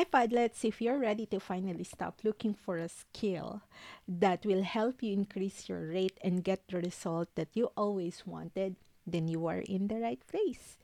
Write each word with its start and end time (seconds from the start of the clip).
Hi, 0.00 0.08
Padlets. 0.08 0.64
If 0.64 0.80
you're 0.80 0.96
ready 0.96 1.26
to 1.26 1.38
finally 1.38 1.84
stop 1.84 2.24
looking 2.24 2.54
for 2.54 2.78
a 2.78 2.88
skill 2.88 3.60
that 4.08 4.46
will 4.46 4.62
help 4.62 5.02
you 5.02 5.12
increase 5.12 5.68
your 5.68 5.92
rate 5.92 6.16
and 6.24 6.42
get 6.42 6.64
the 6.68 6.80
result 6.80 7.28
that 7.34 7.52
you 7.52 7.68
always 7.76 8.24
wanted, 8.24 8.76
then 9.06 9.28
you 9.28 9.44
are 9.44 9.60
in 9.60 9.88
the 9.88 10.00
right 10.00 10.26
place. 10.26 10.78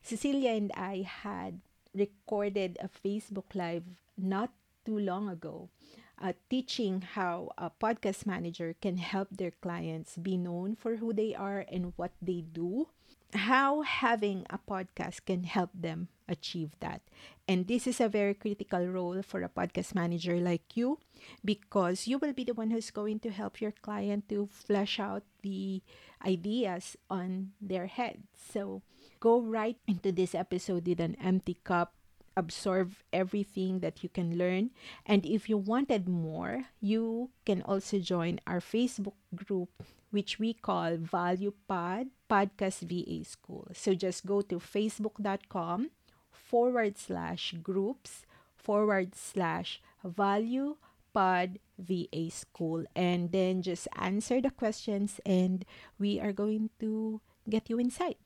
Cecilia 0.00 0.52
and 0.52 0.72
I 0.72 1.04
had 1.04 1.60
recorded 1.92 2.78
a 2.80 2.88
Facebook 2.88 3.52
Live 3.52 3.84
not 4.16 4.56
too 4.86 4.98
long 4.98 5.28
ago, 5.28 5.68
uh, 6.16 6.32
teaching 6.48 7.02
how 7.02 7.52
a 7.58 7.68
podcast 7.68 8.24
manager 8.24 8.74
can 8.80 8.96
help 8.96 9.28
their 9.36 9.52
clients 9.52 10.16
be 10.16 10.38
known 10.38 10.76
for 10.76 10.96
who 10.96 11.12
they 11.12 11.34
are 11.34 11.66
and 11.70 11.92
what 11.96 12.12
they 12.22 12.40
do 12.40 12.88
how 13.32 13.80
having 13.82 14.44
a 14.50 14.58
podcast 14.58 15.24
can 15.24 15.44
help 15.44 15.70
them 15.74 16.08
achieve 16.28 16.76
that. 16.80 17.00
And 17.48 17.66
this 17.66 17.86
is 17.86 18.00
a 18.00 18.08
very 18.08 18.34
critical 18.34 18.86
role 18.86 19.22
for 19.22 19.42
a 19.42 19.48
podcast 19.48 19.94
manager 19.94 20.36
like 20.36 20.76
you 20.76 20.98
because 21.44 22.06
you 22.06 22.18
will 22.18 22.32
be 22.32 22.44
the 22.44 22.54
one 22.54 22.70
who's 22.70 22.90
going 22.90 23.20
to 23.20 23.30
help 23.30 23.60
your 23.60 23.72
client 23.72 24.28
to 24.28 24.48
flesh 24.50 25.00
out 25.00 25.24
the 25.42 25.82
ideas 26.24 26.96
on 27.10 27.52
their 27.60 27.86
head. 27.86 28.24
So 28.32 28.82
go 29.20 29.40
right 29.40 29.76
into 29.86 30.12
this 30.12 30.34
episode 30.34 30.86
with 30.86 31.00
an 31.00 31.16
empty 31.22 31.58
cup. 31.64 31.94
Absorb 32.34 32.96
everything 33.12 33.80
that 33.80 34.02
you 34.02 34.08
can 34.08 34.38
learn. 34.38 34.70
And 35.04 35.26
if 35.26 35.50
you 35.50 35.58
wanted 35.58 36.08
more, 36.08 36.64
you 36.80 37.28
can 37.44 37.60
also 37.60 37.98
join 37.98 38.40
our 38.46 38.58
Facebook 38.58 39.20
group 39.36 39.68
which 40.12 40.38
we 40.38 40.52
call 40.52 41.00
Value 41.00 41.56
Pod 41.66 42.12
Podcast 42.28 42.84
VA 42.84 43.24
School. 43.24 43.66
So 43.72 43.96
just 43.96 44.28
go 44.28 44.44
to 44.44 44.60
facebook.com 44.60 45.90
forward 46.30 47.00
slash 47.00 47.56
groups 47.64 48.28
forward 48.54 49.16
slash 49.16 49.80
value 50.04 50.76
pod 51.12 51.58
VA 51.80 52.30
school 52.30 52.84
and 52.94 53.32
then 53.32 53.60
just 53.64 53.88
answer 53.96 54.40
the 54.40 54.52
questions 54.52 55.18
and 55.26 55.64
we 55.98 56.20
are 56.20 56.32
going 56.32 56.70
to 56.78 57.20
get 57.48 57.68
you 57.68 57.80
inside. 57.80 58.16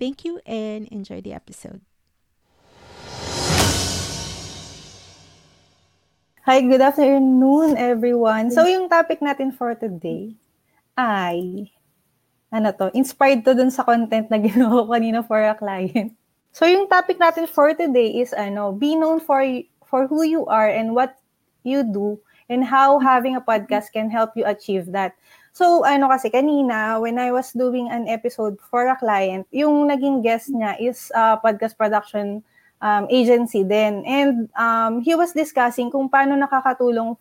Thank 0.00 0.24
you 0.24 0.40
and 0.48 0.88
enjoy 0.88 1.20
the 1.20 1.32
episode. 1.32 1.80
Hi, 6.48 6.64
good 6.64 6.80
afternoon 6.80 7.76
everyone. 7.76 8.48
So 8.50 8.64
yung 8.64 8.88
topic 8.88 9.20
natin 9.20 9.52
for 9.52 9.76
today 9.76 10.40
ay, 10.98 11.70
ano 12.50 12.74
to, 12.74 12.90
inspired 12.92 13.46
to 13.46 13.54
dun 13.54 13.70
sa 13.70 13.86
content 13.86 14.26
na 14.26 14.42
ginawa 14.44 14.82
ko 14.82 14.90
kanina 14.90 15.22
for 15.22 15.38
a 15.38 15.54
client. 15.54 16.12
So 16.50 16.66
yung 16.66 16.90
topic 16.90 17.22
natin 17.22 17.46
for 17.46 17.70
today 17.78 18.18
is 18.18 18.34
ano, 18.34 18.74
be 18.74 18.98
known 18.98 19.22
for 19.22 19.46
for 19.86 20.10
who 20.10 20.26
you 20.26 20.42
are 20.50 20.66
and 20.66 20.92
what 20.92 21.14
you 21.62 21.86
do 21.86 22.18
and 22.50 22.66
how 22.66 22.98
having 22.98 23.38
a 23.38 23.44
podcast 23.44 23.94
can 23.94 24.10
help 24.10 24.34
you 24.34 24.42
achieve 24.42 24.90
that. 24.90 25.14
So 25.54 25.86
ano 25.86 26.10
kasi 26.10 26.34
kanina 26.34 26.98
when 26.98 27.22
I 27.22 27.30
was 27.30 27.54
doing 27.54 27.86
an 27.94 28.10
episode 28.10 28.58
for 28.58 28.90
a 28.90 28.98
client, 28.98 29.46
yung 29.54 29.86
naging 29.86 30.26
guest 30.26 30.50
niya 30.50 30.74
is 30.82 31.14
a 31.14 31.38
podcast 31.38 31.78
production 31.78 32.42
um, 32.80 33.06
agency 33.10 33.62
din. 33.62 34.02
And 34.02 34.48
um, 34.56 35.00
he 35.04 35.14
was 35.14 35.36
discussing 35.36 35.90
kung 35.92 36.08
paano 36.08 36.34
nakakatulong 36.34 37.14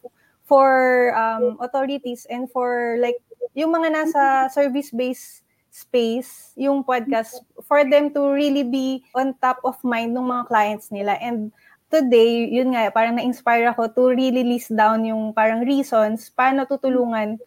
for 0.47 1.11
um, 1.13 1.59
authorities 1.59 2.25
and 2.31 2.47
for 2.49 2.95
like 3.03 3.19
yung 3.53 3.75
mga 3.75 3.91
nasa 3.91 4.47
service-based 4.49 5.43
space, 5.69 6.57
yung 6.57 6.81
podcast, 6.81 7.43
for 7.69 7.85
them 7.85 8.09
to 8.09 8.33
really 8.33 8.65
be 8.65 9.05
on 9.13 9.35
top 9.37 9.61
of 9.61 9.77
mind 9.85 10.15
ng 10.17 10.25
mga 10.25 10.43
clients 10.49 10.89
nila. 10.89 11.19
And 11.21 11.53
today, 11.93 12.49
yun 12.49 12.73
nga, 12.73 12.89
parang 12.89 13.19
na-inspire 13.19 13.69
ako 13.69 13.93
to 13.93 14.03
really 14.15 14.41
list 14.41 14.73
down 14.73 15.05
yung 15.05 15.37
parang 15.37 15.61
reasons 15.61 16.33
paano 16.33 16.65
tutulungan 16.65 17.37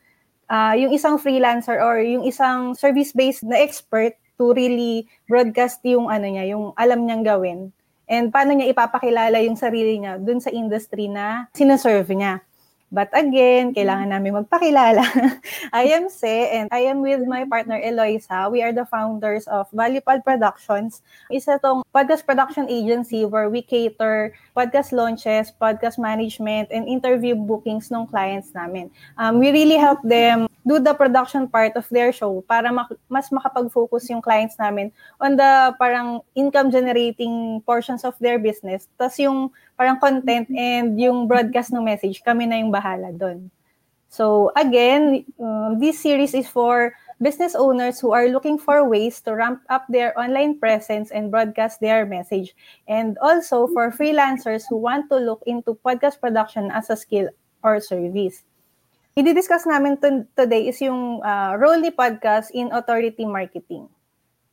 uh, 0.50 0.74
yung 0.74 0.94
isang 0.94 1.16
freelancer 1.16 1.78
or 1.78 2.02
yung 2.02 2.26
isang 2.26 2.74
service-based 2.74 3.46
na 3.46 3.58
expert 3.58 4.14
to 4.34 4.50
really 4.54 5.06
broadcast 5.30 5.78
yung 5.86 6.10
ano 6.10 6.26
niya, 6.26 6.54
yung 6.54 6.74
alam 6.74 7.06
niyang 7.06 7.24
gawin. 7.24 7.60
And 8.10 8.34
paano 8.34 8.58
niya 8.58 8.74
ipapakilala 8.74 9.38
yung 9.46 9.54
sarili 9.54 10.02
niya 10.02 10.18
dun 10.18 10.42
sa 10.42 10.50
industry 10.50 11.06
na 11.06 11.46
sinaserve 11.54 12.10
niya. 12.10 12.42
But 12.90 13.06
again, 13.14 13.70
kailangan 13.70 14.10
namin 14.10 14.42
magpakilala. 14.42 15.06
I 15.72 15.94
am 15.94 16.10
Se 16.10 16.50
and 16.50 16.66
I 16.74 16.90
am 16.90 17.06
with 17.06 17.22
my 17.22 17.46
partner 17.46 17.78
Eloisa. 17.78 18.50
We 18.50 18.66
are 18.66 18.74
the 18.74 18.82
founders 18.82 19.46
of 19.46 19.70
Valipad 19.70 20.26
Productions. 20.26 20.98
Isa 21.30 21.62
tong 21.62 21.86
podcast 21.94 22.26
production 22.26 22.66
agency 22.66 23.22
where 23.22 23.46
we 23.46 23.62
cater 23.62 24.34
podcast 24.58 24.90
launches, 24.90 25.54
podcast 25.54 26.02
management, 26.02 26.74
and 26.74 26.90
interview 26.90 27.38
bookings 27.38 27.94
ng 27.94 28.10
clients 28.10 28.50
namin. 28.58 28.90
Um, 29.14 29.38
we 29.38 29.54
really 29.54 29.78
help 29.78 30.02
them 30.02 30.50
do 30.66 30.82
the 30.82 30.92
production 30.92 31.48
part 31.48 31.78
of 31.78 31.86
their 31.88 32.12
show 32.12 32.42
para 32.44 32.68
mak- 32.74 32.98
mas 33.08 33.30
makapag-focus 33.30 34.10
yung 34.10 34.20
clients 34.20 34.58
namin 34.58 34.92
on 35.22 35.38
the 35.38 35.72
parang 35.78 36.20
income 36.34 36.68
generating 36.74 37.62
portions 37.62 38.02
of 38.02 38.18
their 38.18 38.36
business. 38.36 38.90
Tapos 38.98 39.16
yung 39.22 39.54
parang 39.80 39.96
content 39.96 40.44
and 40.52 41.00
yung 41.00 41.24
broadcast 41.24 41.72
ng 41.72 41.80
message, 41.80 42.20
kami 42.20 42.44
na 42.44 42.60
yung 42.60 42.68
bahala 42.68 43.08
doon. 43.16 43.48
So 44.12 44.52
again, 44.52 45.24
um, 45.40 45.80
this 45.80 45.96
series 45.96 46.36
is 46.36 46.44
for 46.44 46.92
business 47.16 47.56
owners 47.56 47.96
who 47.96 48.12
are 48.12 48.28
looking 48.28 48.60
for 48.60 48.84
ways 48.84 49.24
to 49.24 49.32
ramp 49.32 49.64
up 49.72 49.88
their 49.88 50.12
online 50.20 50.60
presence 50.60 51.08
and 51.08 51.32
broadcast 51.32 51.80
their 51.80 52.04
message. 52.04 52.52
And 52.84 53.16
also 53.24 53.72
for 53.72 53.88
freelancers 53.88 54.68
who 54.68 54.76
want 54.76 55.08
to 55.08 55.16
look 55.16 55.40
into 55.48 55.80
podcast 55.80 56.20
production 56.20 56.68
as 56.68 56.92
a 56.92 56.96
skill 56.96 57.32
or 57.64 57.80
service. 57.80 58.44
I-discuss 59.16 59.64
namin 59.64 59.96
t- 59.96 60.28
today 60.36 60.68
is 60.68 60.76
yung 60.84 61.24
uh, 61.24 61.56
role 61.56 61.80
ni 61.80 61.88
podcast 61.88 62.52
in 62.52 62.68
authority 62.72 63.24
marketing. 63.24 63.88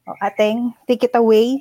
O, 0.08 0.16
ateng, 0.24 0.72
take 0.88 1.04
it 1.04 1.16
away. 1.20 1.60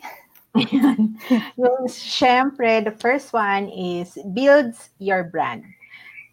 So, 1.56 1.68
syempre, 1.88 2.84
the 2.84 2.94
first 2.96 3.32
one 3.32 3.68
is 3.68 4.18
builds 4.32 4.90
your 4.98 5.24
brand. 5.24 5.64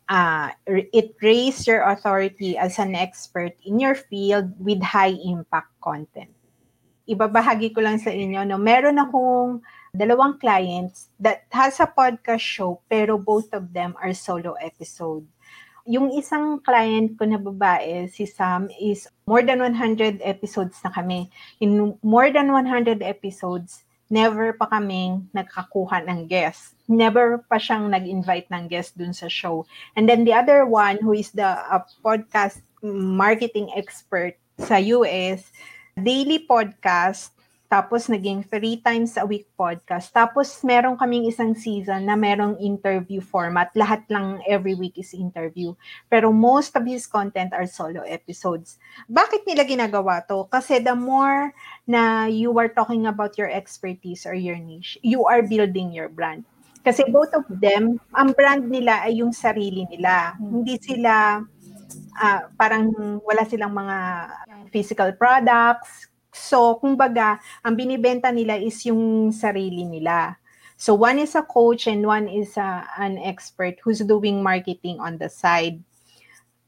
Uh, 0.09 0.51
it 0.67 1.15
raise 1.23 1.65
your 1.65 1.81
authority 1.87 2.57
as 2.57 2.77
an 2.77 2.93
expert 2.93 3.55
in 3.65 3.79
your 3.79 3.95
field 3.95 4.51
with 4.59 4.83
high 4.83 5.15
impact 5.23 5.71
content. 5.81 6.29
Ibabahagi 7.07 7.75
ko 7.75 7.83
lang 7.83 7.99
sa 7.99 8.11
inyo, 8.11 8.47
no, 8.47 8.59
meron 8.59 8.99
akong 8.99 9.63
dalawang 9.95 10.39
clients 10.39 11.11
that 11.19 11.47
has 11.51 11.79
a 11.79 11.87
podcast 11.87 12.43
show 12.43 12.79
pero 12.87 13.19
both 13.19 13.51
of 13.51 13.71
them 13.75 13.95
are 13.99 14.15
solo 14.15 14.55
episode 14.63 15.27
yung 15.83 16.15
isang 16.15 16.63
client 16.63 17.19
ko 17.19 17.27
na 17.27 17.39
babae, 17.39 18.07
si 18.07 18.23
Sam, 18.23 18.71
is 18.79 19.07
more 19.27 19.43
than 19.43 19.59
100 19.59 20.23
episodes 20.23 20.79
na 20.83 20.91
kami. 20.91 21.27
In 21.59 21.95
more 21.99 22.31
than 22.31 22.51
100 22.51 23.03
episodes, 23.03 23.83
never 24.13 24.53
pa 24.53 24.69
kaming 24.69 25.25
nagkakuha 25.33 26.05
ng 26.05 26.29
guest. 26.29 26.77
Never 26.85 27.41
pa 27.49 27.57
siyang 27.57 27.89
nag-invite 27.89 28.45
ng 28.53 28.69
guest 28.69 28.93
dun 28.93 29.09
sa 29.09 29.25
show. 29.25 29.65
And 29.97 30.05
then 30.05 30.21
the 30.21 30.37
other 30.37 30.69
one, 30.69 31.01
who 31.01 31.17
is 31.17 31.33
the 31.33 31.57
uh, 31.57 31.81
podcast 32.05 32.61
marketing 32.85 33.73
expert 33.73 34.37
sa 34.61 34.77
US, 34.77 35.49
daily 35.97 36.45
podcast, 36.45 37.32
tapos 37.73 38.05
naging 38.05 38.45
three 38.45 38.77
times 38.85 39.17
a 39.17 39.25
week 39.25 39.49
podcast. 39.57 40.13
Tapos 40.13 40.61
meron 40.61 40.93
kaming 40.93 41.25
isang 41.25 41.57
season 41.57 42.05
na 42.05 42.13
merong 42.13 42.53
interview 42.61 43.17
format. 43.17 43.73
Lahat 43.73 44.05
lang 44.13 44.45
every 44.45 44.77
week 44.77 44.93
is 45.01 45.09
interview. 45.17 45.73
Pero 46.05 46.29
most 46.29 46.77
of 46.77 46.85
his 46.85 47.09
content 47.09 47.49
are 47.49 47.65
solo 47.65 48.05
episodes. 48.05 48.77
Bakit 49.09 49.49
nila 49.49 49.65
ginagawa 49.65 50.21
to? 50.29 50.45
Kasi 50.53 50.85
the 50.85 50.93
more 50.93 51.49
na 51.89 52.29
you 52.29 52.53
are 52.61 52.69
talking 52.69 53.09
about 53.09 53.41
your 53.41 53.49
expertise 53.49 54.29
or 54.29 54.37
your 54.37 54.61
niche, 54.61 55.01
you 55.01 55.25
are 55.25 55.41
building 55.41 55.89
your 55.89 56.13
brand. 56.13 56.45
Kasi 56.85 57.09
both 57.09 57.33
of 57.33 57.49
them, 57.49 57.97
ang 58.13 58.37
brand 58.37 58.69
nila 58.69 59.01
ay 59.01 59.25
yung 59.25 59.33
sarili 59.33 59.89
nila. 59.89 60.37
Hindi 60.37 60.77
sila 60.77 61.41
uh, 62.21 62.41
parang 62.53 62.93
wala 63.25 63.41
silang 63.49 63.73
mga 63.73 63.97
physical 64.69 65.09
products, 65.17 66.12
So, 66.33 66.81
kumbaga, 66.81 67.37
ang 67.61 67.77
binibenta 67.77 68.33
nila 68.33 68.57
is 68.57 68.81
yung 68.89 69.29
sarili 69.29 69.85
nila. 69.85 70.35
So, 70.75 70.97
one 70.97 71.21
is 71.21 71.37
a 71.37 71.45
coach 71.45 71.85
and 71.85 72.03
one 72.03 72.25
is 72.27 72.57
a, 72.57 72.83
an 72.97 73.21
expert 73.21 73.77
who's 73.85 74.01
doing 74.01 74.41
marketing 74.41 74.97
on 74.99 75.21
the 75.21 75.29
side. 75.29 75.79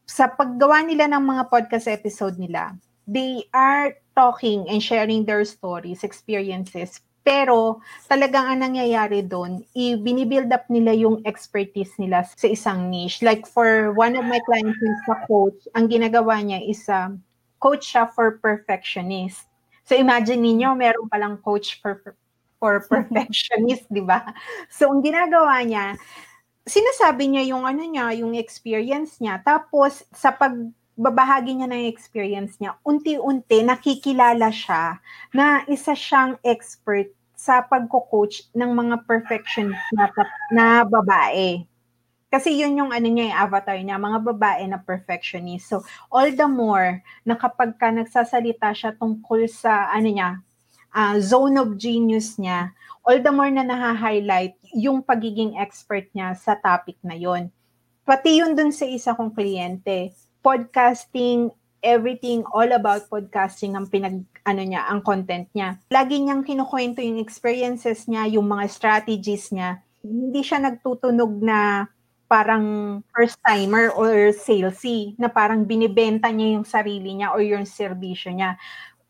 Sa 0.06 0.30
paggawa 0.30 0.86
nila 0.86 1.10
ng 1.10 1.26
mga 1.26 1.50
podcast 1.50 1.90
episode 1.90 2.38
nila, 2.38 2.78
they 3.10 3.50
are 3.52 3.98
talking 4.14 4.70
and 4.70 4.80
sharing 4.80 5.26
their 5.26 5.42
stories, 5.44 6.06
experiences, 6.06 7.02
pero 7.26 7.82
talagang 8.06 8.46
ang 8.46 8.62
nangyayari 8.62 9.26
doon, 9.26 9.66
i-binibuild 9.74 10.54
up 10.54 10.70
nila 10.70 10.94
yung 10.94 11.26
expertise 11.26 11.98
nila 11.98 12.22
sa 12.22 12.46
isang 12.46 12.94
niche. 12.94 13.26
Like 13.26 13.50
for 13.50 13.90
one 13.98 14.14
of 14.14 14.30
my 14.30 14.38
clients 14.46 14.78
who's 14.78 15.06
a 15.10 15.26
coach, 15.26 15.58
ang 15.74 15.90
ginagawa 15.90 16.38
niya 16.46 16.62
is 16.62 16.86
a 16.86 17.10
um, 17.10 17.26
coach 17.58 17.98
siya 17.98 18.14
for 18.14 18.38
perfectionist. 18.38 19.50
So 19.86 19.94
imagine 19.94 20.42
niyo 20.42 20.74
meron 20.74 21.06
palang 21.08 21.38
coach 21.46 21.78
for 21.80 22.02
for 22.60 22.82
perfectionist, 22.92 23.86
di 23.94 24.02
ba? 24.02 24.26
So, 24.74 24.90
ang 24.90 25.06
ginagawa 25.06 25.62
niya, 25.62 25.94
sinasabi 26.66 27.30
niya 27.30 27.54
yung 27.54 27.64
ano 27.64 27.86
niya, 27.86 28.16
yung 28.18 28.34
experience 28.34 29.22
niya. 29.22 29.38
Tapos, 29.46 30.02
sa 30.10 30.34
pagbabahagi 30.34 31.62
niya 31.62 31.70
ng 31.70 31.86
experience 31.86 32.58
niya, 32.58 32.74
unti-unti 32.82 33.62
nakikilala 33.62 34.50
siya 34.50 34.98
na 35.36 35.62
isa 35.70 35.94
siyang 35.94 36.42
expert 36.42 37.12
sa 37.36 37.62
pagko-coach 37.62 38.50
ng 38.58 38.72
mga 38.74 39.06
perfectionist 39.06 39.86
na, 39.94 40.10
na 40.50 40.66
babae. 40.88 41.62
Kasi 42.30 42.58
yun 42.58 42.76
yung 42.76 42.92
ano 42.92 43.08
niya, 43.08 43.32
yung 43.32 43.40
avatar 43.48 43.78
niya, 43.80 43.96
mga 44.02 44.20
babae 44.26 44.64
na 44.68 44.82
perfectionist. 44.82 45.72
So, 45.72 45.86
all 46.12 46.30
the 46.34 46.50
more 46.50 47.00
na 47.24 47.38
kapag 47.38 47.78
ka 47.80 47.94
nagsasalita 47.94 48.76
siya 48.76 48.92
tungkol 48.98 49.48
sa 49.48 49.88
ano 49.94 50.10
niya, 50.10 50.30
uh, 50.96 51.16
zone 51.22 51.60
of 51.60 51.76
genius 51.76 52.40
niya, 52.40 52.72
all 53.06 53.20
the 53.22 53.30
more 53.30 53.52
na 53.52 53.62
naha-highlight 53.62 54.58
yung 54.74 55.04
pagiging 55.04 55.60
expert 55.60 56.08
niya 56.16 56.34
sa 56.34 56.58
topic 56.58 56.98
na 57.06 57.14
yon. 57.14 57.54
Pati 58.08 58.42
yun 58.42 58.58
dun 58.58 58.74
sa 58.74 58.86
isa 58.86 59.14
kong 59.14 59.34
kliyente. 59.34 60.14
Podcasting, 60.46 61.50
everything, 61.86 62.42
all 62.50 62.70
about 62.74 63.06
podcasting 63.10 63.78
ang 63.78 63.86
pinag, 63.90 64.26
ano 64.46 64.62
niya, 64.62 64.90
ang 64.90 65.06
content 65.06 65.46
niya. 65.54 65.78
Lagi 65.94 66.22
niyang 66.22 66.42
kinukwento 66.42 67.02
yung 67.02 67.22
experiences 67.22 68.10
niya, 68.10 68.26
yung 68.30 68.50
mga 68.50 68.66
strategies 68.70 69.54
niya. 69.54 69.82
Hindi 70.06 70.42
siya 70.42 70.62
nagtutunog 70.62 71.34
na 71.42 71.90
parang 72.26 73.00
first 73.14 73.38
timer 73.46 73.94
or 73.94 74.34
salesy 74.34 75.14
na 75.18 75.30
parang 75.30 75.64
binibenta 75.64 76.30
niya 76.34 76.58
yung 76.58 76.68
sarili 76.68 77.14
niya 77.18 77.34
or 77.34 77.42
yung 77.46 77.66
serbisyo 77.66 78.34
niya 78.34 78.58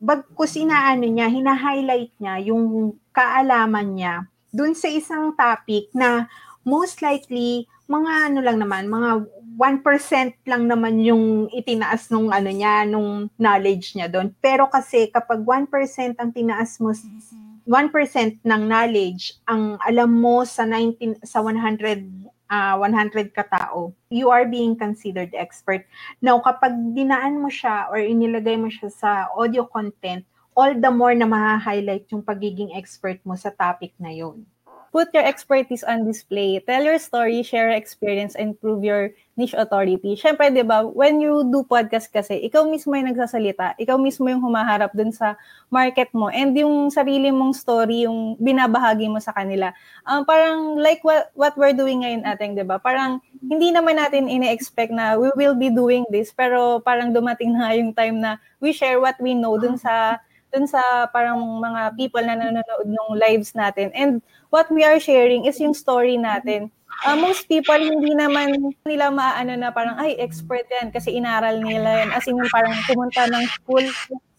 bagkus 0.06 0.60
inaano 0.60 1.08
niya, 1.08 1.32
hina-highlight 1.32 2.14
niya 2.20 2.36
yung 2.52 2.96
kaalaman 3.16 3.96
niya 3.96 4.16
dun 4.52 4.76
sa 4.76 4.88
isang 4.92 5.36
topic 5.36 5.92
na 5.96 6.28
most 6.62 7.02
likely 7.02 7.68
mga 7.86 8.34
ano 8.34 8.40
lang 8.42 8.58
naman, 8.58 8.90
mga 8.90 9.30
1% 9.56 10.50
lang 10.50 10.64
naman 10.66 11.00
yung 11.06 11.48
itinaas 11.54 12.10
nung 12.10 12.34
ano 12.34 12.50
niya, 12.50 12.84
nung 12.90 13.30
knowledge 13.38 13.94
niya 13.96 14.10
doon. 14.10 14.34
Pero 14.42 14.68
kasi 14.68 15.08
kapag 15.14 15.46
1% 15.46 16.18
ang 16.18 16.30
tinaas 16.34 16.82
mo 16.82 16.92
1% 16.92 18.46
ng 18.46 18.62
knowledge 18.70 19.42
ang 19.50 19.82
alam 19.82 20.12
mo 20.14 20.46
sa 20.46 20.70
19 20.70 21.22
sa 21.26 21.42
100 21.42 22.25
uh, 22.50 22.76
100 22.78 23.34
katao, 23.34 23.94
you 24.10 24.30
are 24.30 24.46
being 24.46 24.76
considered 24.76 25.34
expert. 25.34 25.86
Now, 26.22 26.40
kapag 26.42 26.74
dinaan 26.96 27.42
mo 27.42 27.50
siya 27.50 27.90
or 27.90 28.00
inilagay 28.00 28.58
mo 28.58 28.70
siya 28.70 28.90
sa 28.90 29.12
audio 29.34 29.66
content, 29.66 30.26
all 30.56 30.74
the 30.74 30.92
more 30.92 31.14
na 31.14 31.28
ma-highlight 31.28 32.08
yung 32.10 32.24
pagiging 32.24 32.72
expert 32.74 33.20
mo 33.28 33.36
sa 33.36 33.52
topic 33.52 33.92
na 34.00 34.16
yun 34.16 34.48
put 34.96 35.12
your 35.12 35.28
expertise 35.28 35.84
on 35.84 36.08
display. 36.08 36.64
Tell 36.64 36.80
your 36.80 36.96
story, 37.04 37.44
share 37.44 37.68
your 37.68 37.76
experience, 37.76 38.32
and 38.40 38.56
prove 38.56 38.80
your 38.80 39.12
niche 39.36 39.52
authority. 39.52 40.16
Siyempre, 40.16 40.48
di 40.56 40.64
ba, 40.64 40.88
when 40.88 41.20
you 41.20 41.44
do 41.52 41.68
podcast 41.68 42.08
kasi, 42.08 42.40
ikaw 42.48 42.64
mismo 42.64 42.96
yung 42.96 43.12
nagsasalita, 43.12 43.76
ikaw 43.76 44.00
mismo 44.00 44.32
yung 44.32 44.40
humaharap 44.40 44.96
dun 44.96 45.12
sa 45.12 45.36
market 45.68 46.08
mo, 46.16 46.32
and 46.32 46.56
yung 46.56 46.88
sarili 46.88 47.28
mong 47.28 47.52
story, 47.52 48.08
yung 48.08 48.40
binabahagi 48.40 49.12
mo 49.12 49.20
sa 49.20 49.36
kanila. 49.36 49.76
Um, 50.08 50.24
parang 50.24 50.80
like 50.80 51.04
what, 51.04 51.28
what 51.36 51.60
we're 51.60 51.76
doing 51.76 52.08
ngayon 52.08 52.24
ating, 52.24 52.56
di 52.56 52.64
ba? 52.64 52.80
Parang 52.80 53.20
hindi 53.44 53.76
naman 53.76 54.00
natin 54.00 54.32
ine-expect 54.32 54.96
na 54.96 55.20
we 55.20 55.28
will 55.36 55.60
be 55.60 55.68
doing 55.68 56.08
this, 56.08 56.32
pero 56.32 56.80
parang 56.80 57.12
dumating 57.12 57.52
na 57.52 57.76
yung 57.76 57.92
time 57.92 58.24
na 58.24 58.40
we 58.64 58.72
share 58.72 59.04
what 59.04 59.20
we 59.20 59.36
know 59.36 59.60
dun 59.60 59.76
sa 59.76 60.24
dun 60.56 60.72
sa 60.72 60.80
parang 61.12 61.36
mga 61.60 62.00
people 62.00 62.24
na 62.24 62.40
nanonood 62.40 62.88
ng 62.88 63.10
lives 63.20 63.52
natin. 63.52 63.92
And 63.92 64.24
what 64.48 64.72
we 64.72 64.88
are 64.88 65.04
sharing 65.04 65.44
is 65.44 65.60
yung 65.60 65.76
story 65.76 66.16
natin. 66.16 66.72
Uh, 67.04 67.20
most 67.20 67.52
people 67.52 67.76
hindi 67.76 68.16
naman 68.16 68.72
nila 68.88 69.12
maano 69.12 69.52
na 69.60 69.68
parang 69.68 70.00
ay 70.00 70.16
expert 70.16 70.64
yan 70.72 70.96
kasi 70.96 71.12
inaral 71.12 71.60
nila 71.60 72.08
yan 72.08 72.16
as 72.16 72.24
in 72.24 72.40
parang 72.56 72.72
pumunta 72.88 73.28
ng 73.28 73.44
school 73.52 73.84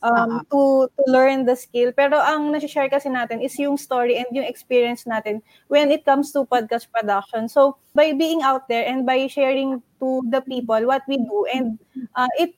um, 0.00 0.40
to 0.48 0.88
to 0.88 1.02
learn 1.04 1.44
the 1.44 1.52
skill 1.52 1.92
pero 1.92 2.16
ang 2.16 2.48
na-share 2.56 2.88
kasi 2.88 3.12
natin 3.12 3.44
is 3.44 3.52
yung 3.60 3.76
story 3.76 4.16
and 4.16 4.32
yung 4.32 4.48
experience 4.48 5.04
natin 5.04 5.44
when 5.68 5.92
it 5.92 6.00
comes 6.08 6.32
to 6.32 6.48
podcast 6.48 6.88
production 6.88 7.44
so 7.44 7.76
by 7.92 8.16
being 8.16 8.40
out 8.40 8.64
there 8.72 8.88
and 8.88 9.04
by 9.04 9.28
sharing 9.28 9.76
to 10.00 10.24
the 10.32 10.40
people 10.48 10.80
what 10.88 11.04
we 11.04 11.20
do 11.20 11.44
and 11.52 11.76
uh, 12.16 12.30
it 12.40 12.56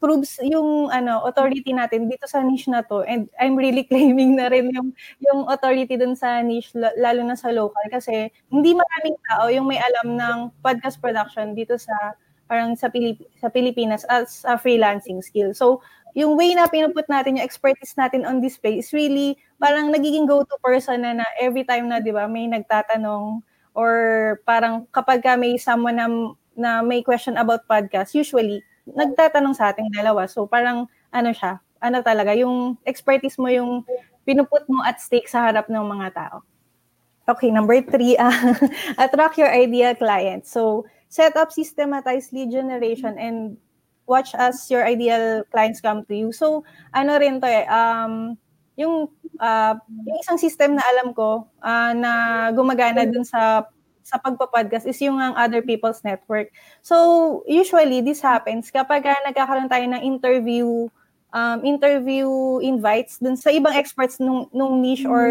proves 0.00 0.40
yung 0.40 0.88
ano 0.88 1.22
authority 1.28 1.76
natin 1.76 2.08
dito 2.08 2.24
sa 2.24 2.40
niche 2.40 2.72
na 2.72 2.80
to 2.80 3.04
and 3.04 3.28
I'm 3.36 3.54
really 3.54 3.84
claiming 3.90 4.34
na 4.40 4.48
rin 4.48 4.72
yung 4.72 4.96
yung 5.20 5.46
authority 5.46 6.00
dun 6.00 6.16
sa 6.16 6.40
niche 6.40 6.72
lalo 6.74 7.20
na 7.22 7.36
sa 7.36 7.52
local 7.52 7.84
kasi 7.92 8.32
hindi 8.48 8.72
maraming 8.72 9.16
tao 9.28 9.52
yung 9.52 9.68
may 9.68 9.78
alam 9.78 10.16
ng 10.16 10.38
podcast 10.64 10.98
production 10.98 11.52
dito 11.52 11.76
sa 11.76 12.16
parang 12.50 12.74
sa 12.74 12.90
Pilip 12.90 13.22
sa 13.38 13.46
Pilipinas 13.46 14.02
as 14.10 14.42
a 14.42 14.58
freelancing 14.58 15.22
skill. 15.22 15.54
So 15.54 15.86
yung 16.18 16.34
way 16.34 16.58
na 16.58 16.66
pinuput 16.66 17.06
natin 17.06 17.38
yung 17.38 17.46
expertise 17.46 17.94
natin 17.94 18.26
on 18.26 18.42
display 18.42 18.82
is 18.82 18.90
really 18.90 19.38
parang 19.62 19.94
nagiging 19.94 20.26
go-to 20.26 20.58
person 20.58 21.06
na, 21.06 21.22
na 21.22 21.26
every 21.38 21.62
time 21.62 21.86
na 21.86 22.02
'di 22.02 22.10
ba 22.10 22.26
may 22.26 22.50
nagtatanong 22.50 23.38
or 23.78 23.92
parang 24.42 24.90
kapag 24.90 25.22
ka 25.22 25.38
may 25.38 25.54
someone 25.54 25.94
na, 25.94 26.10
na 26.58 26.70
may 26.82 27.06
question 27.06 27.38
about 27.38 27.62
podcast 27.70 28.18
usually 28.18 28.58
nagtatanong 28.94 29.54
sa 29.54 29.72
ating 29.72 29.90
dalawa. 29.92 30.26
So 30.26 30.46
parang 30.46 30.86
ano 31.10 31.30
siya, 31.34 31.58
ano 31.80 32.04
talaga, 32.04 32.36
yung 32.36 32.76
expertise 32.84 33.40
mo 33.40 33.48
yung 33.48 33.82
pinuput 34.28 34.62
mo 34.68 34.84
at 34.84 35.00
stake 35.00 35.26
sa 35.26 35.48
harap 35.48 35.66
ng 35.66 35.80
mga 35.80 36.08
tao. 36.12 36.44
Okay, 37.26 37.48
number 37.50 37.80
three, 37.80 38.14
uh, 38.20 38.30
attract 39.02 39.38
your 39.38 39.50
ideal 39.50 39.94
client. 39.96 40.44
So, 40.46 40.84
set 41.08 41.34
up 41.38 41.50
systematized 41.50 42.32
lead 42.34 42.50
generation 42.50 43.16
and 43.18 43.56
watch 44.06 44.34
as 44.34 44.66
your 44.70 44.82
ideal 44.82 45.46
clients 45.50 45.80
come 45.80 46.04
to 46.10 46.14
you. 46.14 46.34
So, 46.34 46.66
ano 46.90 47.16
rin 47.18 47.38
to 47.38 47.46
eh, 47.46 47.66
um, 47.70 48.34
yung, 48.74 49.08
uh, 49.38 49.74
yung 50.06 50.18
isang 50.18 50.38
system 50.38 50.74
na 50.74 50.84
alam 50.90 51.14
ko 51.14 51.46
uh, 51.62 51.92
na 51.94 52.12
gumagana 52.50 53.06
dun 53.06 53.22
sa 53.22 53.66
sa 54.10 54.18
pagpa-podcast 54.18 54.90
is 54.90 54.98
yung 54.98 55.22
ang 55.22 55.38
other 55.38 55.62
people's 55.62 56.02
network. 56.02 56.50
So, 56.82 57.46
usually, 57.46 58.02
this 58.02 58.18
happens 58.18 58.74
kapag 58.74 59.06
uh, 59.06 59.22
nagkakaroon 59.30 59.70
tayo 59.70 59.86
ng 59.86 60.02
interview, 60.02 60.90
um, 61.30 61.58
interview 61.62 62.58
invites 62.58 63.22
dun 63.22 63.38
sa 63.38 63.54
ibang 63.54 63.70
experts 63.78 64.18
nung, 64.18 64.50
nung 64.50 64.82
niche 64.82 65.06
or 65.06 65.30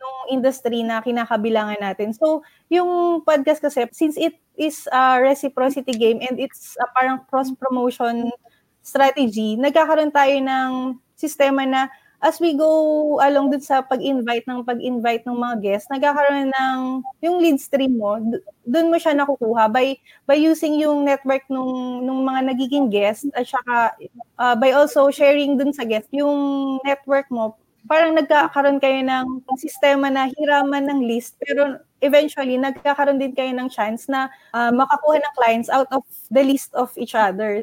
nung 0.00 0.18
industry 0.32 0.80
na 0.80 1.04
kinakabilangan 1.04 1.76
natin. 1.84 2.16
So, 2.16 2.40
yung 2.72 3.20
podcast 3.28 3.60
kasi, 3.60 3.84
since 3.92 4.16
it 4.16 4.40
is 4.56 4.88
a 4.88 5.20
reciprocity 5.20 5.92
game 5.92 6.24
and 6.24 6.40
it's 6.40 6.80
a 6.80 6.88
parang 6.96 7.20
cross-promotion 7.28 8.32
strategy, 8.80 9.60
nagkakaroon 9.60 10.14
tayo 10.16 10.32
ng 10.40 10.96
sistema 11.12 11.68
na 11.68 11.92
as 12.18 12.42
we 12.42 12.54
go 12.58 13.18
along 13.22 13.54
dun 13.54 13.62
sa 13.62 13.78
pag-invite 13.78 14.42
ng 14.50 14.66
pag-invite 14.66 15.22
ng 15.22 15.38
mga 15.38 15.56
guests, 15.62 15.90
nagkakaroon 15.90 16.50
ng 16.50 16.78
yung 17.22 17.38
lead 17.38 17.58
stream 17.62 17.94
mo, 17.94 18.18
doon 18.66 18.90
mo 18.90 18.96
siya 18.98 19.14
nakukuha 19.14 19.70
by 19.70 19.94
by 20.26 20.34
using 20.34 20.82
yung 20.82 21.06
network 21.06 21.46
nung 21.46 22.02
nung 22.02 22.26
mga 22.26 22.50
nagiging 22.50 22.90
guest 22.90 23.30
at 23.38 23.46
saka 23.46 23.94
uh, 24.38 24.54
by 24.58 24.74
also 24.74 25.08
sharing 25.14 25.54
dun 25.54 25.70
sa 25.70 25.86
guest 25.86 26.10
yung 26.10 26.76
network 26.82 27.30
mo. 27.30 27.54
Parang 27.86 28.12
nagkakaroon 28.18 28.82
kayo 28.82 29.00
ng 29.00 29.46
sistema 29.56 30.10
na 30.10 30.26
hiraman 30.28 30.90
ng 30.90 31.00
list 31.06 31.38
pero 31.38 31.78
eventually 32.00 32.56
nagkakaroon 32.58 33.18
din 33.18 33.34
kayo 33.34 33.50
ng 33.54 33.68
chance 33.70 34.06
na 34.06 34.30
uh, 34.54 34.70
makakuha 34.70 35.18
ng 35.18 35.34
clients 35.34 35.70
out 35.70 35.90
of 35.90 36.02
the 36.30 36.42
list 36.42 36.70
of 36.74 36.94
each 36.94 37.14
other 37.14 37.62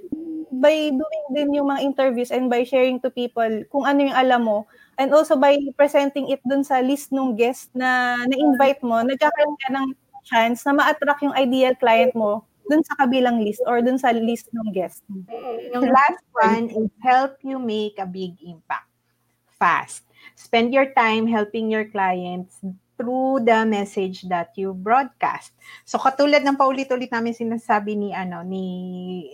by 0.52 0.92
doing 0.92 1.26
din 1.32 1.56
yung 1.56 1.68
mga 1.68 1.84
interviews 1.84 2.32
and 2.32 2.48
by 2.48 2.64
sharing 2.64 3.00
to 3.00 3.12
people 3.12 3.50
kung 3.72 3.84
ano 3.84 4.08
yung 4.08 4.16
alam 4.16 4.44
mo 4.44 4.68
and 4.96 5.12
also 5.12 5.36
by 5.36 5.60
presenting 5.76 6.32
it 6.32 6.40
dun 6.48 6.64
sa 6.64 6.80
list 6.80 7.12
ng 7.12 7.36
guest 7.36 7.72
na 7.76 8.16
na-invite 8.28 8.80
mo, 8.84 9.00
nagkakaroon 9.04 9.60
ka 9.60 9.70
ng 9.76 9.88
chance 10.26 10.64
na 10.64 10.74
ma-attract 10.74 11.22
yung 11.22 11.36
ideal 11.36 11.76
client 11.76 12.16
mo 12.16 12.44
dun 12.66 12.82
sa 12.82 12.98
kabilang 12.98 13.44
list 13.44 13.62
or 13.70 13.84
dun 13.84 14.00
sa 14.00 14.10
list 14.10 14.50
ng 14.56 14.74
guest. 14.74 15.06
Yung 15.76 15.86
last 15.86 16.24
one 16.34 16.66
is 16.72 16.90
help 17.04 17.38
you 17.46 17.62
make 17.62 18.00
a 18.02 18.08
big 18.08 18.34
impact 18.42 18.90
fast. 19.60 20.08
Spend 20.34 20.74
your 20.74 20.90
time 20.98 21.30
helping 21.30 21.70
your 21.70 21.86
clients 21.86 22.58
through 22.96 23.44
the 23.44 23.64
message 23.68 24.28
that 24.32 24.56
you 24.56 24.72
broadcast. 24.76 25.56
So 25.84 26.00
katulad 26.00 26.44
ng 26.44 26.60
paulit-ulit 26.60 27.12
namin 27.12 27.36
sinasabi 27.36 27.96
ni 27.96 28.10
ano 28.16 28.42
ni 28.42 28.66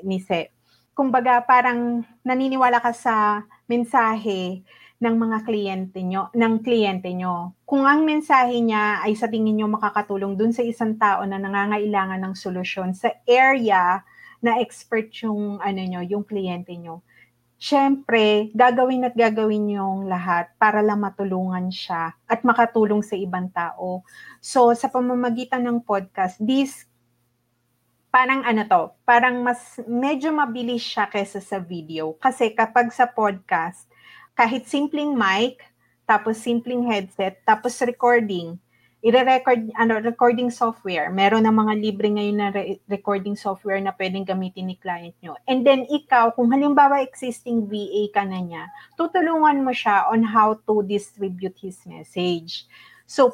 ni 0.06 0.18
Se, 0.22 0.50
kumbaga 0.98 1.42
parang 1.46 2.06
naniniwala 2.26 2.82
ka 2.82 2.92
sa 2.94 3.46
mensahe 3.70 4.62
ng 5.02 5.16
mga 5.18 5.38
kliyente 5.42 6.00
nyo, 6.06 6.30
ng 6.30 6.62
kliyente 6.62 7.10
nyo. 7.10 7.58
Kung 7.66 7.90
ang 7.90 8.06
mensahe 8.06 8.62
niya 8.62 9.02
ay 9.02 9.18
sa 9.18 9.26
tingin 9.26 9.58
nyo 9.58 9.66
makakatulong 9.66 10.38
dun 10.38 10.54
sa 10.54 10.62
isang 10.62 10.94
tao 11.02 11.26
na 11.26 11.42
nangangailangan 11.42 12.22
ng 12.22 12.34
solusyon 12.38 12.94
sa 12.94 13.10
area 13.26 14.06
na 14.46 14.62
expert 14.62 15.10
yung 15.26 15.58
ano 15.58 15.82
nyo, 15.82 16.02
yung 16.06 16.22
kliyente 16.22 16.78
nyo, 16.78 17.02
syempre, 17.62 18.50
gagawin 18.58 19.06
at 19.06 19.14
gagawin 19.14 19.78
yung 19.78 20.10
lahat 20.10 20.50
para 20.58 20.82
lang 20.82 21.06
matulungan 21.06 21.70
siya 21.70 22.18
at 22.26 22.42
makatulong 22.42 23.06
sa 23.06 23.14
ibang 23.14 23.54
tao. 23.54 24.02
So, 24.42 24.74
sa 24.74 24.90
pamamagitan 24.90 25.62
ng 25.70 25.86
podcast, 25.86 26.42
this 26.42 26.90
parang 28.10 28.42
ano 28.44 28.66
to, 28.66 28.84
parang 29.06 29.46
mas 29.46 29.78
medyo 29.86 30.34
mabilis 30.34 30.82
siya 30.82 31.06
kaysa 31.06 31.38
sa 31.38 31.62
video. 31.62 32.18
Kasi 32.18 32.50
kapag 32.52 32.90
sa 32.90 33.06
podcast, 33.06 33.86
kahit 34.34 34.66
simpleng 34.66 35.14
mic, 35.14 35.62
tapos 36.10 36.42
simpleng 36.42 36.82
headset, 36.90 37.40
tapos 37.46 37.78
recording, 37.86 38.58
i-record, 39.02 39.74
ano, 39.82 39.98
recording 39.98 40.54
software. 40.54 41.10
Meron 41.10 41.50
na 41.50 41.54
mga 41.54 41.74
libre 41.74 42.06
ngayon 42.14 42.38
na 42.38 42.50
re- 42.54 42.78
recording 42.86 43.34
software 43.34 43.82
na 43.82 43.90
pwedeng 43.98 44.22
gamitin 44.22 44.70
ni 44.70 44.78
client 44.78 45.18
nyo. 45.26 45.34
And 45.50 45.66
then 45.66 45.90
ikaw, 45.90 46.38
kung 46.38 46.54
halimbawa 46.54 47.02
existing 47.02 47.66
VA 47.66 48.14
ka 48.14 48.22
na 48.22 48.38
niya, 48.38 48.64
tutulungan 48.94 49.66
mo 49.66 49.74
siya 49.74 50.06
on 50.14 50.22
how 50.22 50.54
to 50.70 50.86
distribute 50.86 51.58
his 51.58 51.82
message. 51.90 52.70
So, 53.10 53.34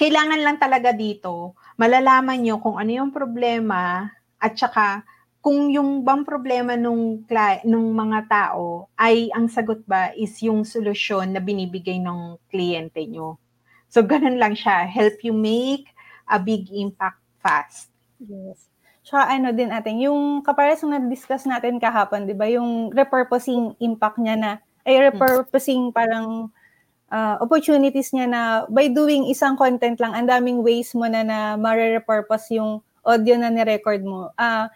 kailangan 0.00 0.40
lang 0.40 0.56
talaga 0.56 0.96
dito, 0.96 1.52
malalaman 1.76 2.40
nyo 2.40 2.56
kung 2.56 2.80
ano 2.80 2.90
yung 2.96 3.12
problema 3.12 4.08
at 4.40 4.56
saka 4.56 5.04
kung 5.44 5.70
yung 5.70 6.02
bang 6.02 6.26
problema 6.26 6.74
nung, 6.74 7.22
nung 7.62 7.88
mga 7.94 8.20
tao 8.26 8.90
ay 8.98 9.30
ang 9.30 9.46
sagot 9.46 9.84
ba 9.86 10.10
is 10.18 10.34
yung 10.42 10.66
solusyon 10.66 11.30
na 11.30 11.38
binibigay 11.38 12.02
ng 12.02 12.34
kliyente 12.50 13.04
nyo. 13.06 13.38
So, 13.88 14.02
ganun 14.02 14.36
lang 14.36 14.58
siya. 14.58 14.84
Help 14.86 15.22
you 15.22 15.32
make 15.32 15.90
a 16.26 16.38
big 16.38 16.68
impact 16.74 17.22
fast. 17.38 17.90
Yes. 18.18 18.66
Tsaka 19.06 19.38
ano 19.38 19.54
din 19.54 19.70
ating, 19.70 20.02
yung 20.10 20.42
kapares 20.42 20.82
na 20.82 20.98
discuss 20.98 21.46
natin 21.46 21.78
kahapon, 21.78 22.26
di 22.26 22.34
ba, 22.34 22.50
yung 22.50 22.90
repurposing 22.90 23.78
impact 23.78 24.18
niya 24.18 24.34
na, 24.34 24.52
ay 24.82 25.10
repurposing 25.10 25.94
parang 25.94 26.50
uh, 27.10 27.36
opportunities 27.38 28.10
niya 28.10 28.26
na 28.26 28.40
by 28.66 28.90
doing 28.90 29.30
isang 29.30 29.54
content 29.54 29.98
lang, 30.02 30.14
ang 30.14 30.26
daming 30.26 30.62
ways 30.62 30.90
mo 30.94 31.06
na 31.06 31.22
na 31.22 31.54
mare-repurpose 31.54 32.58
yung 32.58 32.82
audio 33.06 33.38
na 33.38 33.48
ni-record 33.48 34.02
mo. 34.02 34.34
Uh, 34.34 34.66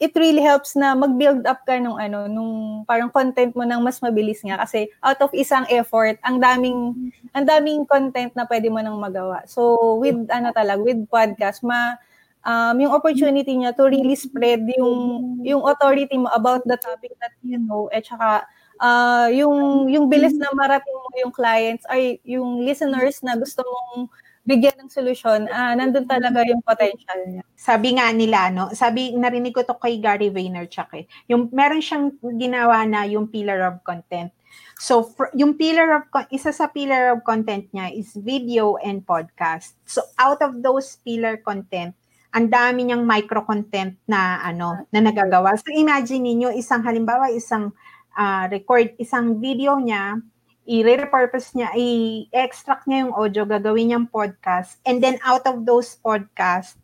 it 0.00 0.12
really 0.16 0.40
helps 0.40 0.74
na 0.74 0.96
mag-build 0.96 1.44
up 1.44 1.62
ka 1.68 1.76
nung 1.76 2.00
ano 2.00 2.24
nung 2.26 2.82
parang 2.88 3.12
content 3.12 3.52
mo 3.52 3.62
nang 3.62 3.84
mas 3.84 4.00
mabilis 4.00 4.40
nga 4.40 4.56
kasi 4.64 4.88
out 5.04 5.20
of 5.20 5.32
isang 5.36 5.68
effort 5.68 6.16
ang 6.24 6.40
daming 6.40 7.12
ang 7.36 7.44
daming 7.44 7.84
content 7.84 8.32
na 8.32 8.48
pwede 8.48 8.72
mo 8.72 8.80
nang 8.80 8.96
magawa. 8.96 9.44
So 9.44 9.96
with 10.00 10.16
ano 10.32 10.50
talaga 10.50 10.80
with 10.80 11.04
podcast 11.12 11.60
ma 11.60 12.00
um, 12.46 12.74
yung 12.80 12.92
opportunity 12.94 13.52
niya 13.52 13.76
to 13.76 13.90
really 13.90 14.16
spread 14.16 14.64
yung 14.80 14.96
yung 15.44 15.62
authority 15.68 16.16
mo 16.16 16.32
about 16.32 16.64
the 16.64 16.78
topic 16.80 17.12
that 17.20 17.36
you 17.44 17.60
know 17.60 17.92
at 17.92 18.06
saka 18.06 18.48
uh, 18.80 19.28
yung 19.28 19.88
yung 19.92 20.08
bilis 20.08 20.36
na 20.40 20.48
marating 20.56 20.96
mo 20.96 21.08
yung 21.20 21.34
clients 21.34 21.84
ay 21.92 22.22
yung 22.24 22.64
listeners 22.64 23.20
na 23.20 23.36
gusto 23.36 23.60
mong 23.60 24.08
bigyan 24.46 24.78
ng 24.78 24.90
solusyon, 24.94 25.50
uh, 25.50 25.74
nandun 25.74 26.06
talaga 26.06 26.46
yung 26.46 26.62
potential 26.62 27.18
niya. 27.26 27.42
Sabi 27.58 27.98
nga 27.98 28.08
nila, 28.14 28.54
no, 28.54 28.70
sabi, 28.70 29.10
narinig 29.12 29.52
ko 29.52 29.66
to 29.66 29.74
kay 29.76 29.98
Gary 29.98 30.30
Vaynerchuk 30.30 30.90
eh, 30.94 31.04
yung 31.26 31.50
meron 31.50 31.82
siyang 31.82 32.14
ginawa 32.38 32.86
na 32.86 33.02
yung 33.04 33.26
pillar 33.26 33.66
of 33.66 33.82
content. 33.82 34.30
So, 34.78 35.02
for, 35.02 35.34
yung 35.34 35.58
pillar 35.58 36.00
of, 36.00 36.06
isa 36.30 36.54
sa 36.54 36.70
pillar 36.70 37.12
of 37.12 37.26
content 37.26 37.66
niya 37.74 37.90
is 37.90 38.14
video 38.14 38.78
and 38.78 39.02
podcast. 39.02 39.74
So, 39.84 40.06
out 40.16 40.40
of 40.40 40.62
those 40.62 41.02
pillar 41.02 41.42
content, 41.42 41.98
ang 42.36 42.52
dami 42.52 42.84
niyang 42.84 43.08
micro 43.08 43.40
content 43.48 43.96
na 44.04 44.44
ano 44.44 44.84
na 44.92 45.00
nagagawa. 45.00 45.56
So 45.56 45.72
imagine 45.72 46.20
niyo 46.20 46.52
isang 46.52 46.84
halimbawa 46.84 47.32
isang 47.32 47.72
uh, 48.12 48.44
record 48.52 48.92
isang 49.00 49.40
video 49.40 49.80
niya 49.80 50.20
i-repurpose 50.66 51.54
niya, 51.54 51.70
i-extract 51.78 52.90
niya 52.90 53.06
yung 53.06 53.14
audio, 53.14 53.42
gagawin 53.46 53.94
niyang 53.94 54.10
podcast, 54.10 54.82
and 54.82 54.98
then 54.98 55.16
out 55.22 55.46
of 55.46 55.62
those 55.62 55.94
podcast, 56.02 56.74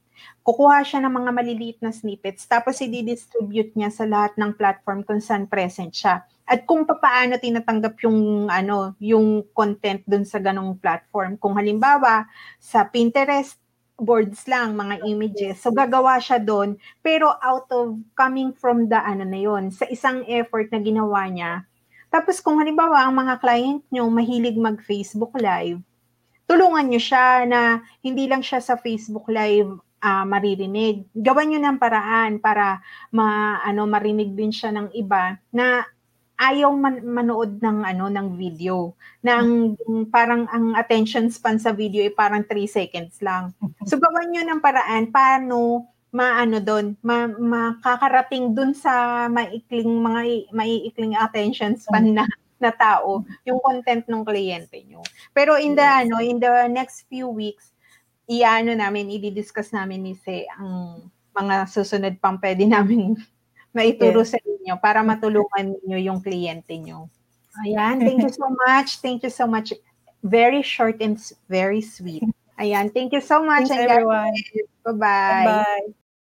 kukuha 0.46 0.86
siya 0.86 1.02
ng 1.02 1.12
mga 1.12 1.30
maliliit 1.34 1.78
na 1.82 1.90
snippets, 1.90 2.46
tapos 2.46 2.78
i-distribute 2.78 3.74
niya 3.74 3.90
sa 3.90 4.06
lahat 4.06 4.38
ng 4.38 4.54
platform 4.54 5.02
kung 5.02 5.18
saan 5.18 5.50
present 5.50 5.90
siya. 5.90 6.22
At 6.46 6.66
kung 6.66 6.86
paano 6.86 7.38
tinatanggap 7.38 8.02
yung 8.06 8.50
ano, 8.50 8.94
yung 8.98 9.46
content 9.54 10.02
dun 10.06 10.26
sa 10.26 10.42
ganong 10.42 10.78
platform. 10.78 11.38
Kung 11.38 11.54
halimbawa 11.54 12.26
sa 12.58 12.86
Pinterest 12.86 13.58
boards 14.02 14.50
lang, 14.50 14.74
mga 14.74 15.06
images. 15.06 15.62
So 15.62 15.70
gagawa 15.70 16.18
siya 16.18 16.42
doon, 16.42 16.74
pero 17.00 17.30
out 17.38 17.70
of 17.70 17.94
coming 18.18 18.50
from 18.50 18.90
the 18.90 18.98
ano 18.98 19.22
na 19.22 19.38
yon, 19.38 19.70
sa 19.70 19.86
isang 19.86 20.26
effort 20.26 20.68
na 20.74 20.82
ginawa 20.82 21.30
niya, 21.30 21.62
tapos 22.12 22.44
kung 22.44 22.60
halimbawa 22.60 23.08
ang 23.08 23.16
mga 23.16 23.40
client 23.40 23.80
nyo 23.88 24.04
mahilig 24.12 24.60
mag-Facebook 24.60 25.32
Live, 25.40 25.80
tulungan 26.44 26.92
nyo 26.92 27.00
siya 27.00 27.48
na 27.48 27.80
hindi 28.04 28.28
lang 28.28 28.44
siya 28.44 28.60
sa 28.60 28.76
Facebook 28.76 29.24
Live 29.32 29.72
uh, 30.02 30.24
maririnig. 30.28 31.08
Gawan 31.16 31.48
nyo 31.48 31.60
ng 31.62 31.78
paraan 31.80 32.36
para 32.42 32.84
ma, 33.14 33.56
ano, 33.64 33.88
marinig 33.88 34.36
din 34.36 34.52
siya 34.52 34.74
ng 34.74 34.92
iba 34.92 35.40
na 35.54 35.86
ayaw 36.42 36.74
man, 36.74 36.98
manood 37.06 37.62
ng 37.62 37.86
ano 37.86 38.10
ng 38.10 38.34
video 38.34 38.98
na 39.22 39.38
ang 39.38 39.78
parang 40.10 40.50
ang 40.50 40.74
attention 40.74 41.30
span 41.30 41.62
sa 41.62 41.70
video 41.70 42.02
ay 42.02 42.10
parang 42.10 42.42
3 42.42 42.66
seconds 42.66 43.22
lang. 43.22 43.54
So 43.86 44.02
gawan 44.02 44.34
niyo 44.34 44.42
ng 44.50 44.58
paraan 44.58 45.14
paano 45.14 45.86
maano 46.12 46.60
doon, 46.60 46.94
ma, 47.00 47.24
makakarating 47.26 48.52
doon 48.52 48.76
sa 48.76 49.26
maikling 49.32 49.88
mga 49.88 50.52
maiikling 50.52 51.16
attention 51.16 51.74
span 51.80 52.12
na 52.12 52.28
na 52.62 52.70
tao 52.70 53.26
yung 53.42 53.58
content 53.58 54.06
ng 54.06 54.22
kliyente 54.22 54.86
nyo. 54.86 55.02
Pero 55.34 55.58
in 55.58 55.74
the 55.74 55.82
ano, 55.82 56.22
in 56.22 56.38
the 56.38 56.70
next 56.70 57.10
few 57.10 57.26
weeks, 57.26 57.74
iano 58.30 58.70
namin, 58.70 59.10
i-discuss 59.10 59.74
namin 59.74 60.06
ni 60.06 60.14
Se 60.14 60.46
ang 60.46 61.10
mga 61.34 61.66
susunod 61.66 62.14
pang 62.22 62.38
pwede 62.38 62.62
namin 62.68 63.18
maituro 63.76 64.22
yes. 64.22 64.36
sa 64.36 64.38
inyo 64.38 64.78
para 64.78 65.02
matulungan 65.02 65.74
niyo 65.82 65.98
yung 65.98 66.20
kliyente 66.22 66.78
nyo. 66.78 67.10
Ayan, 67.66 68.04
thank 68.04 68.20
you 68.22 68.32
so 68.32 68.46
much. 68.68 69.00
Thank 69.02 69.24
you 69.26 69.32
so 69.32 69.44
much. 69.48 69.74
Very 70.22 70.62
short 70.62 71.02
and 71.02 71.18
very 71.50 71.82
sweet. 71.82 72.22
Ayan, 72.60 72.94
thank 72.94 73.10
you 73.10 73.24
so 73.24 73.42
much. 73.42 73.66
Thanks, 73.66 73.90
everyone. 73.90 74.36
Bye-bye. 74.86 75.44
Bye. 75.48 76.01